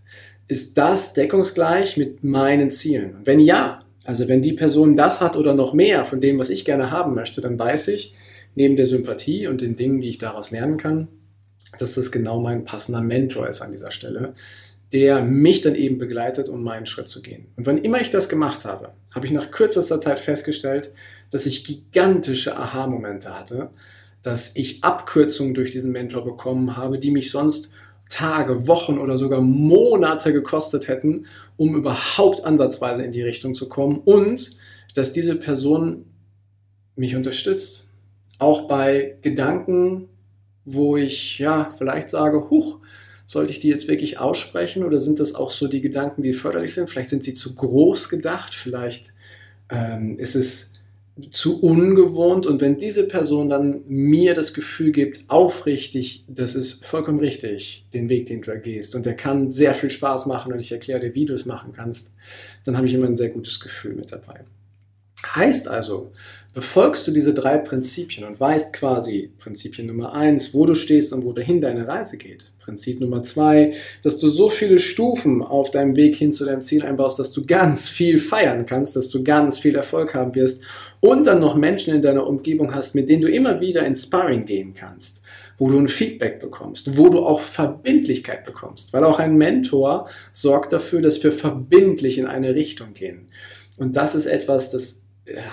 Ist 0.48 0.78
das 0.78 1.12
deckungsgleich 1.12 1.98
mit 1.98 2.24
meinen 2.24 2.70
Zielen? 2.70 3.16
Und 3.16 3.26
wenn 3.26 3.38
ja, 3.38 3.84
also 4.04 4.28
wenn 4.28 4.40
die 4.40 4.54
Person 4.54 4.96
das 4.96 5.20
hat 5.20 5.36
oder 5.36 5.54
noch 5.54 5.74
mehr 5.74 6.06
von 6.06 6.22
dem, 6.22 6.38
was 6.38 6.48
ich 6.48 6.64
gerne 6.64 6.90
haben 6.90 7.14
möchte, 7.14 7.42
dann 7.42 7.58
weiß 7.58 7.88
ich, 7.88 8.14
neben 8.54 8.76
der 8.76 8.86
Sympathie 8.86 9.46
und 9.46 9.60
den 9.60 9.76
Dingen, 9.76 10.00
die 10.00 10.08
ich 10.08 10.18
daraus 10.18 10.50
lernen 10.50 10.78
kann, 10.78 11.08
dass 11.78 11.94
das 11.94 12.10
genau 12.10 12.40
mein 12.40 12.64
passender 12.64 13.02
Mentor 13.02 13.46
ist 13.46 13.60
an 13.60 13.72
dieser 13.72 13.90
Stelle, 13.90 14.32
der 14.94 15.24
mich 15.24 15.60
dann 15.60 15.74
eben 15.74 15.98
begleitet, 15.98 16.48
um 16.48 16.62
meinen 16.62 16.86
Schritt 16.86 17.08
zu 17.08 17.20
gehen. 17.20 17.48
Und 17.56 17.66
wann 17.66 17.78
immer 17.78 18.00
ich 18.00 18.10
das 18.10 18.28
gemacht 18.28 18.64
habe, 18.64 18.94
habe 19.12 19.26
ich 19.26 19.32
nach 19.32 19.50
kürzester 19.50 20.00
Zeit 20.00 20.20
festgestellt, 20.20 20.94
dass 21.30 21.46
ich 21.46 21.64
gigantische 21.64 22.56
Aha-Momente 22.56 23.36
hatte, 23.36 23.70
dass 24.22 24.52
ich 24.54 24.84
Abkürzungen 24.84 25.52
durch 25.52 25.72
diesen 25.72 25.90
Mentor 25.90 26.24
bekommen 26.24 26.76
habe, 26.76 27.00
die 27.00 27.10
mich 27.10 27.32
sonst 27.32 27.70
Tage, 28.08 28.68
Wochen 28.68 28.98
oder 28.98 29.18
sogar 29.18 29.40
Monate 29.40 30.32
gekostet 30.32 30.86
hätten, 30.86 31.26
um 31.56 31.74
überhaupt 31.74 32.44
ansatzweise 32.44 33.02
in 33.02 33.10
die 33.10 33.22
Richtung 33.22 33.56
zu 33.56 33.68
kommen 33.68 33.98
und 33.98 34.56
dass 34.94 35.10
diese 35.10 35.34
Person 35.34 36.04
mich 36.94 37.16
unterstützt. 37.16 37.88
Auch 38.38 38.68
bei 38.68 39.16
Gedanken, 39.22 40.08
wo 40.64 40.96
ich 40.96 41.40
ja 41.40 41.72
vielleicht 41.76 42.10
sage, 42.10 42.48
huch, 42.48 42.78
sollte 43.26 43.52
ich 43.52 43.60
die 43.60 43.68
jetzt 43.68 43.88
wirklich 43.88 44.18
aussprechen 44.18 44.84
oder 44.84 45.00
sind 45.00 45.20
das 45.20 45.34
auch 45.34 45.50
so 45.50 45.68
die 45.68 45.80
Gedanken, 45.80 46.22
die 46.22 46.32
förderlich 46.32 46.74
sind? 46.74 46.90
Vielleicht 46.90 47.10
sind 47.10 47.24
sie 47.24 47.34
zu 47.34 47.54
groß 47.54 48.08
gedacht, 48.08 48.54
vielleicht 48.54 49.12
ähm, 49.70 50.18
ist 50.18 50.34
es 50.34 50.72
zu 51.30 51.62
ungewohnt 51.62 52.44
und 52.44 52.60
wenn 52.60 52.78
diese 52.78 53.06
Person 53.06 53.48
dann 53.48 53.82
mir 53.86 54.34
das 54.34 54.52
Gefühl 54.52 54.90
gibt, 54.90 55.20
aufrichtig, 55.28 56.24
das 56.26 56.56
ist 56.56 56.84
vollkommen 56.84 57.20
richtig, 57.20 57.86
den 57.94 58.08
Weg, 58.08 58.26
den 58.26 58.42
du 58.42 58.50
da 58.50 58.58
gehst 58.58 58.96
und 58.96 59.06
der 59.06 59.14
kann 59.14 59.52
sehr 59.52 59.74
viel 59.74 59.90
Spaß 59.90 60.26
machen 60.26 60.52
und 60.52 60.58
ich 60.58 60.72
erkläre 60.72 60.98
dir, 60.98 61.14
wie 61.14 61.24
du 61.24 61.32
es 61.32 61.46
machen 61.46 61.72
kannst, 61.72 62.14
dann 62.64 62.76
habe 62.76 62.88
ich 62.88 62.94
immer 62.94 63.06
ein 63.06 63.16
sehr 63.16 63.28
gutes 63.28 63.60
Gefühl 63.60 63.94
mit 63.94 64.10
dabei. 64.10 64.40
Heißt 65.24 65.68
also, 65.68 66.12
befolgst 66.54 67.06
du 67.06 67.10
diese 67.10 67.34
drei 67.34 67.58
Prinzipien 67.58 68.24
und 68.24 68.38
weißt 68.38 68.72
quasi 68.72 69.32
Prinzipien 69.38 69.88
Nummer 69.88 70.12
eins, 70.12 70.54
wo 70.54 70.66
du 70.66 70.74
stehst 70.74 71.12
und 71.12 71.24
wohin 71.24 71.60
deine 71.60 71.86
Reise 71.88 72.16
geht. 72.16 72.52
Prinzip 72.64 73.00
Nummer 73.00 73.22
zwei, 73.22 73.74
dass 74.02 74.18
du 74.18 74.28
so 74.28 74.48
viele 74.48 74.78
Stufen 74.78 75.42
auf 75.42 75.70
deinem 75.70 75.96
Weg 75.96 76.16
hin 76.16 76.32
zu 76.32 76.46
deinem 76.46 76.62
Ziel 76.62 76.82
einbaust, 76.82 77.18
dass 77.18 77.30
du 77.30 77.44
ganz 77.44 77.90
viel 77.90 78.18
feiern 78.18 78.64
kannst, 78.64 78.96
dass 78.96 79.10
du 79.10 79.22
ganz 79.22 79.58
viel 79.58 79.74
Erfolg 79.74 80.14
haben 80.14 80.34
wirst 80.34 80.62
und 81.00 81.26
dann 81.26 81.40
noch 81.40 81.56
Menschen 81.56 81.94
in 81.94 82.00
deiner 82.00 82.26
Umgebung 82.26 82.74
hast, 82.74 82.94
mit 82.94 83.10
denen 83.10 83.20
du 83.20 83.28
immer 83.28 83.60
wieder 83.60 83.84
ins 83.84 84.04
Sparring 84.04 84.46
gehen 84.46 84.72
kannst, 84.72 85.20
wo 85.58 85.68
du 85.68 85.78
ein 85.78 85.88
Feedback 85.88 86.40
bekommst, 86.40 86.96
wo 86.96 87.10
du 87.10 87.18
auch 87.18 87.40
Verbindlichkeit 87.40 88.46
bekommst, 88.46 88.94
weil 88.94 89.04
auch 89.04 89.18
ein 89.18 89.36
Mentor 89.36 90.08
sorgt 90.32 90.72
dafür, 90.72 91.02
dass 91.02 91.22
wir 91.22 91.32
verbindlich 91.32 92.16
in 92.16 92.26
eine 92.26 92.54
Richtung 92.54 92.94
gehen. 92.94 93.26
Und 93.76 93.96
das 93.96 94.14
ist 94.14 94.26
etwas, 94.26 94.70
das 94.70 95.03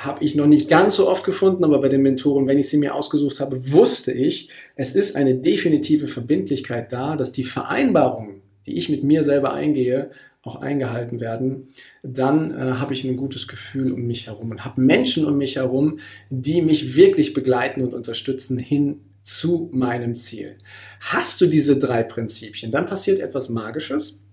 habe 0.03 0.23
ich 0.23 0.35
noch 0.35 0.47
nicht 0.47 0.69
ganz 0.69 0.95
so 0.95 1.07
oft 1.07 1.23
gefunden, 1.23 1.63
aber 1.63 1.79
bei 1.79 1.87
den 1.87 2.01
Mentoren, 2.01 2.47
wenn 2.47 2.57
ich 2.57 2.69
sie 2.69 2.77
mir 2.77 2.93
ausgesucht 2.93 3.39
habe, 3.39 3.71
wusste 3.71 4.11
ich, 4.11 4.49
es 4.75 4.95
ist 4.95 5.15
eine 5.15 5.35
definitive 5.35 6.07
Verbindlichkeit 6.07 6.91
da, 6.91 7.15
dass 7.15 7.31
die 7.31 7.45
Vereinbarungen, 7.45 8.41
die 8.65 8.77
ich 8.77 8.89
mit 8.89 9.03
mir 9.03 9.23
selber 9.23 9.53
eingehe, 9.53 10.11
auch 10.43 10.61
eingehalten 10.61 11.19
werden, 11.19 11.69
dann 12.03 12.51
äh, 12.51 12.73
habe 12.73 12.93
ich 12.93 13.03
ein 13.03 13.15
gutes 13.15 13.47
Gefühl 13.47 13.93
um 13.93 14.01
mich 14.01 14.27
herum 14.27 14.51
und 14.51 14.65
habe 14.65 14.81
Menschen 14.81 15.25
um 15.25 15.37
mich 15.37 15.57
herum, 15.57 15.99
die 16.29 16.61
mich 16.61 16.95
wirklich 16.95 17.33
begleiten 17.33 17.81
und 17.81 17.93
unterstützen 17.93 18.57
hin 18.57 19.01
zu 19.21 19.69
meinem 19.71 20.15
Ziel. 20.15 20.57
Hast 20.99 21.41
du 21.41 21.45
diese 21.45 21.77
drei 21.77 22.03
Prinzipien, 22.03 22.71
dann 22.71 22.87
passiert 22.87 23.19
etwas 23.19 23.49
Magisches 23.49 24.23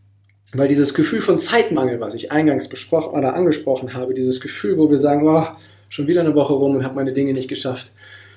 weil 0.52 0.68
dieses 0.68 0.94
Gefühl 0.94 1.20
von 1.20 1.38
Zeitmangel, 1.38 2.00
was 2.00 2.14
ich 2.14 2.32
eingangs 2.32 2.68
besprochen 2.68 3.18
oder 3.18 3.34
angesprochen 3.34 3.94
habe, 3.94 4.14
dieses 4.14 4.40
Gefühl, 4.40 4.78
wo 4.78 4.90
wir 4.90 4.98
sagen, 4.98 5.26
oh, 5.26 5.46
schon 5.88 6.06
wieder 6.06 6.20
eine 6.20 6.34
Woche 6.34 6.54
rum 6.54 6.76
und 6.76 6.84
habe 6.84 6.94
meine 6.94 7.12
Dinge 7.12 7.32
nicht 7.32 7.48
geschafft, 7.48 7.92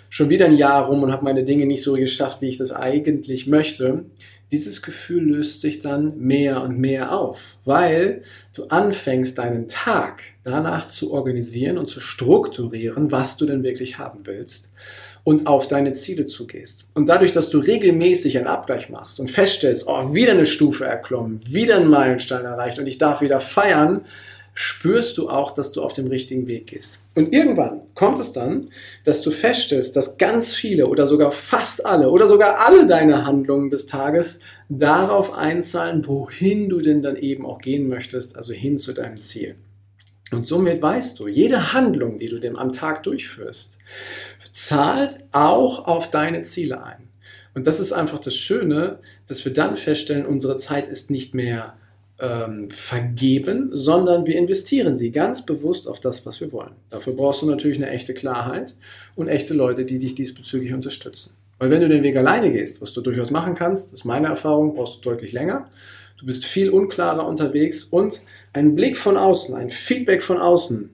schon 0.10 0.30
wieder 0.30 0.46
ein 0.46 0.58
Jahr 0.58 0.88
rum 0.88 1.04
und 1.04 1.12
habe 1.12 1.24
meine 1.24 1.46
Dinge 1.46 1.66
nicht 1.66 1.84
so 1.84 1.94
geschafft, 1.94 2.42
wie 2.42 2.50
ich 2.50 2.58
das 2.58 2.74
eigentlich 2.74 3.48
möchte, 3.48 4.06
dieses 4.52 4.82
Gefühl 4.82 5.24
löst 5.24 5.62
sich 5.62 5.80
dann 5.80 6.18
mehr 6.18 6.62
und 6.62 6.78
mehr 6.78 7.18
auf, 7.18 7.58
weil 7.64 8.22
du 8.54 8.66
anfängst, 8.66 9.38
deinen 9.38 9.70
Tag 9.70 10.24
danach 10.44 10.90
zu 10.90 11.14
organisieren 11.14 11.78
und 11.78 11.88
zu 11.88 12.02
strukturieren, 12.02 13.14
was 13.14 13.38
du 13.38 13.46
denn 13.46 13.64
wirklich 13.64 13.98
haben 13.98 14.26
willst 14.26 14.74
und 15.24 15.48
auf 15.48 15.68
deine 15.68 15.94
Ziele 15.94 16.26
zugehst. 16.26 16.86
Und 16.94 17.08
dadurch, 17.08 17.32
dass 17.32 17.50
du 17.50 17.60
regelmäßig 17.60 18.38
einen 18.38 18.48
Abgleich 18.48 18.90
machst 18.90 19.20
und 19.20 19.30
feststellst, 19.30 19.88
oh, 19.88 20.14
wieder 20.14 20.32
eine 20.32 20.46
Stufe 20.46 20.86
erklommen, 20.86 21.42
wieder 21.46 21.78
ein 21.78 21.88
Meilenstein 21.88 22.46
erreicht 22.46 22.80
und 22.80 22.88
ich 22.88 22.98
darf 22.98 23.22
wieder 23.22 23.40
feiern, 23.40 24.02
spürst 24.54 25.18
du 25.18 25.30
auch, 25.30 25.52
dass 25.52 25.72
du 25.72 25.82
auf 25.82 25.94
dem 25.94 26.08
richtigen 26.08 26.46
Weg 26.48 26.68
gehst. 26.68 27.00
Und 27.16 27.34
irgendwann 27.34 27.82
kommt 27.96 28.20
es 28.20 28.34
dann, 28.34 28.70
dass 29.06 29.22
du 29.22 29.32
feststellst, 29.32 29.96
dass 29.96 30.18
ganz 30.18 30.54
viele 30.54 30.88
oder 30.88 31.08
sogar 31.08 31.32
fast 31.32 31.86
alle 31.86 32.10
oder 32.10 32.28
sogar 32.28 32.60
alle 32.60 32.86
deine 32.86 33.26
Handlungen 33.26 33.70
des 33.70 33.86
Tages 33.86 34.40
darauf 34.70 35.34
einzahlen, 35.34 36.06
wohin 36.06 36.70
du 36.70 36.82
denn 36.82 37.02
dann 37.02 37.16
eben 37.16 37.46
auch 37.46 37.60
gehen 37.60 37.88
möchtest, 37.88 38.36
also 38.36 38.54
hin 38.54 38.78
zu 38.78 38.94
deinem 38.94 39.18
Ziel. 39.18 39.56
Und 40.32 40.48
somit 40.48 40.82
weißt 40.82 41.20
du, 41.20 41.28
jede 41.28 41.74
Handlung, 41.74 42.18
die 42.18 42.28
du 42.28 42.40
dem 42.40 42.56
am 42.56 42.72
Tag 42.72 43.04
durchführst, 43.04 43.78
zahlt 44.54 45.20
auch 45.32 45.88
auf 45.88 46.10
deine 46.10 46.42
Ziele 46.44 46.84
ein. 46.84 47.10
Und 47.54 47.68
das 47.68 47.80
ist 47.80 47.92
einfach 47.92 48.20
das 48.20 48.36
Schöne, 48.36 49.00
dass 49.28 49.44
wir 49.44 49.54
dann 49.54 49.76
feststellen, 49.76 50.26
unsere 50.26 50.56
Zeit 50.56 50.88
ist 50.88 51.12
nicht 51.12 51.34
mehr 51.34 51.76
ähm, 52.20 52.70
vergeben, 52.72 53.70
sondern 53.74 54.26
wir 54.26 54.36
investieren 54.38 54.96
sie 54.96 55.12
ganz 55.12 55.46
bewusst 55.46 55.88
auf 55.88 56.00
das, 56.00 56.26
was 56.26 56.40
wir 56.40 56.52
wollen. 56.54 56.76
Dafür 56.90 57.14
brauchst 57.14 57.42
du 57.42 57.46
natürlich 57.48 57.78
eine 57.78 57.90
echte 57.90 58.14
Klarheit 58.14 58.76
und 59.16 59.28
echte 59.28 59.54
Leute, 59.54 59.84
die 59.84 60.00
dich 60.00 60.16
diesbezüglich 60.16 60.74
unterstützen. 60.74 61.34
Weil 61.58 61.72
wenn 61.72 61.82
du 61.82 61.90
den 61.90 62.04
Weg 62.04 62.16
alleine 62.16 62.52
gehst, 62.52 62.82
was 62.82 62.94
du 62.94 63.02
durchaus 63.02 63.32
machen 63.32 63.54
kannst, 63.54 63.94
ist 63.94 64.06
meine 64.06 64.28
Erfahrung, 64.28 64.76
brauchst 64.76 64.98
du 64.98 65.10
deutlich 65.10 65.32
länger. 65.34 65.68
Du 66.22 66.28
bist 66.28 66.46
viel 66.46 66.70
unklarer 66.70 67.28
unterwegs 67.28 67.84
und 67.84 68.22
ein 68.54 68.76
Blick 68.76 68.96
von 68.96 69.18
außen, 69.18 69.56
ein 69.56 69.72
Feedback 69.72 70.22
von 70.22 70.38
außen 70.38 70.92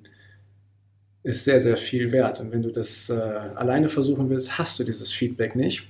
ist 1.23 1.43
sehr, 1.43 1.59
sehr 1.59 1.75
viel 1.75 2.13
wert. 2.13 2.39
Und 2.39 2.53
wenn 2.53 2.61
du 2.61 2.71
das 2.71 3.09
äh, 3.09 3.13
alleine 3.13 3.89
versuchen 3.89 4.29
willst, 4.29 4.57
hast 4.57 4.79
du 4.79 4.85
dieses 4.85 5.11
Feedback 5.11 5.53
nicht. 5.57 5.83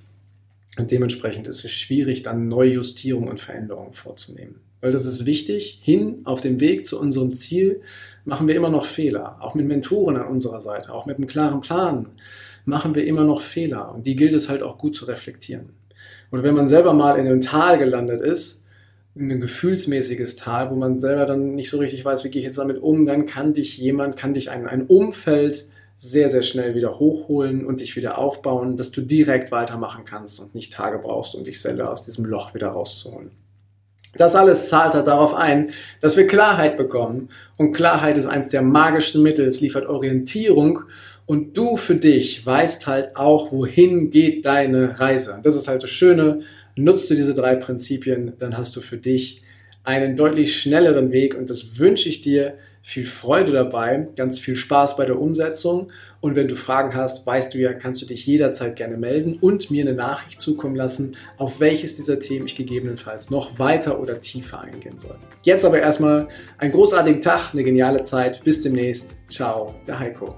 Und 0.80 0.90
dementsprechend 0.90 1.48
ist 1.48 1.64
es 1.64 1.72
schwierig, 1.72 2.24
dann 2.24 2.48
Neujustierungen 2.48 3.30
und 3.30 3.40
Veränderungen 3.40 3.94
vorzunehmen. 3.94 4.62
Weil 4.82 4.90
das 4.90 5.06
ist 5.06 5.28
wichtig. 5.28 5.82
Hin 5.84 6.22
auf 6.26 6.42
dem 6.42 6.60
Weg 6.60 6.84
zu 6.86 7.00
unserem 7.00 7.32
Ziel 7.34 7.82
machen 8.26 8.48
wir 8.48 8.56
immer 8.56 8.70
noch 8.72 8.88
Fehler. 8.88 9.38
Auch 9.40 9.54
mit 9.54 9.68
Mentoren 9.68 10.18
an 10.18 10.28
unserer 10.28 10.62
Seite, 10.62 10.94
auch 10.94 11.06
mit 11.06 11.18
einem 11.18 11.28
klaren 11.28 11.62
Plan 11.62 12.10
machen 12.66 12.96
wir 12.96 13.06
immer 13.06 13.24
noch 13.24 13.44
Fehler. 13.44 13.94
Und 13.94 14.08
die 14.08 14.16
gilt 14.16 14.34
es 14.34 14.50
halt 14.50 14.64
auch 14.64 14.80
gut 14.80 14.96
zu 14.96 15.06
reflektieren. 15.06 15.74
Oder 16.32 16.42
wenn 16.42 16.56
man 16.56 16.68
selber 16.68 16.94
mal 16.94 17.20
in 17.20 17.28
einem 17.28 17.42
Tal 17.42 17.78
gelandet 17.78 18.22
ist, 18.22 18.64
ein 19.20 19.42
gefühlsmäßiges 19.42 20.36
Tal, 20.36 20.70
wo 20.72 20.76
man 20.76 21.00
selber 21.00 21.26
dann 21.26 21.56
nicht 21.56 21.70
so 21.70 21.78
richtig 21.78 22.04
weiß, 22.04 22.24
wie 22.24 22.30
gehe 22.30 22.40
ich 22.40 22.46
jetzt 22.46 22.58
damit 22.58 22.82
um, 22.82 23.06
dann 23.06 23.26
kann 23.26 23.54
dich 23.54 23.78
jemand, 23.78 24.18
kann 24.18 24.34
dich 24.34 24.50
ein, 24.50 24.68
ein 24.68 24.88
Umfeld 24.88 25.68
sehr, 25.96 26.30
sehr 26.30 26.44
schnell 26.44 26.76
wieder 26.76 27.00
hochholen 27.00 27.66
und 27.66 27.82
dich 27.82 27.96
wieder 27.96 28.20
aufbauen, 28.20 28.78
dass 28.78 28.92
du 28.92 29.02
direkt 29.02 29.52
weitermachen 29.52 30.06
kannst 30.06 30.40
und 30.40 30.54
nicht 30.54 30.72
Tage 30.72 31.00
brauchst, 31.00 31.34
um 31.34 31.44
dich 31.44 31.60
selber 31.60 31.92
aus 31.92 32.04
diesem 32.04 32.26
Loch 32.26 32.54
wieder 32.54 32.68
rauszuholen. 32.68 33.32
Das 34.14 34.36
alles 34.36 34.70
zahlt 34.70 34.94
halt 34.94 35.08
darauf 35.08 35.34
ein, 35.34 35.70
dass 36.02 36.18
wir 36.18 36.28
Klarheit 36.28 36.78
bekommen. 36.78 37.30
Und 37.58 37.74
Klarheit 37.74 38.18
ist 38.18 38.28
eines 38.28 38.50
der 38.50 38.62
magischsten 38.62 39.22
Mittel. 39.22 39.46
Es 39.46 39.62
liefert 39.62 39.88
Orientierung. 39.88 40.82
Und 41.28 41.58
du 41.58 41.76
für 41.76 41.96
dich 41.96 42.44
weißt 42.46 42.88
halt 42.88 43.16
auch, 43.18 43.52
wohin 43.52 44.10
geht 44.10 44.46
deine 44.46 45.00
Reise. 45.00 45.40
Das 45.44 45.56
ist 45.56 45.68
halt 45.68 45.84
das 45.84 45.92
Schöne. 45.92 46.40
Nutzt 46.76 47.10
du 47.12 47.16
diese 47.16 47.34
drei 47.34 47.56
Prinzipien, 47.56 48.34
dann 48.40 48.58
hast 48.58 48.76
du 48.76 48.82
für 48.82 48.98
dich 48.98 49.44
einen 49.84 50.16
deutlich 50.18 50.60
schnelleren 50.60 51.12
Weg. 51.12 51.36
Und 51.36 51.50
das 51.50 51.78
wünsche 51.80 52.08
ich 52.08 52.22
dir 52.22 52.56
viel 52.82 53.06
Freude 53.06 53.52
dabei, 53.52 54.08
ganz 54.16 54.40
viel 54.40 54.56
Spaß 54.56 54.96
bei 54.96 55.06
der 55.06 55.20
Umsetzung. 55.20 55.92
Und 56.22 56.36
wenn 56.36 56.48
du 56.48 56.56
Fragen 56.56 56.96
hast, 56.96 57.28
weißt 57.28 57.54
du 57.54 57.58
ja, 57.58 57.74
kannst 57.74 58.02
du 58.02 58.06
dich 58.06 58.26
jederzeit 58.26 58.78
gerne 58.78 58.98
melden 58.98 59.38
und 59.42 59.70
mir 59.70 59.84
eine 59.84 59.94
Nachricht 59.94 60.40
zukommen 60.40 60.78
lassen, 60.78 61.18
auf 61.38 61.60
welches 61.60 61.96
dieser 61.96 62.22
Themen 62.22 62.46
ich 62.46 62.56
gegebenenfalls 62.56 63.30
noch 63.30 63.60
weiter 63.60 64.00
oder 64.00 64.22
tiefer 64.22 64.62
eingehen 64.62 64.96
soll. 64.96 65.18
Jetzt 65.44 65.66
aber 65.66 65.80
erstmal 65.80 66.30
einen 66.58 66.72
großartigen 66.72 67.22
Tag, 67.22 67.52
eine 67.52 67.64
geniale 67.64 68.02
Zeit. 68.04 68.42
Bis 68.46 68.62
demnächst. 68.62 69.18
Ciao, 69.30 69.76
der 69.86 70.00
Heiko. 70.00 70.38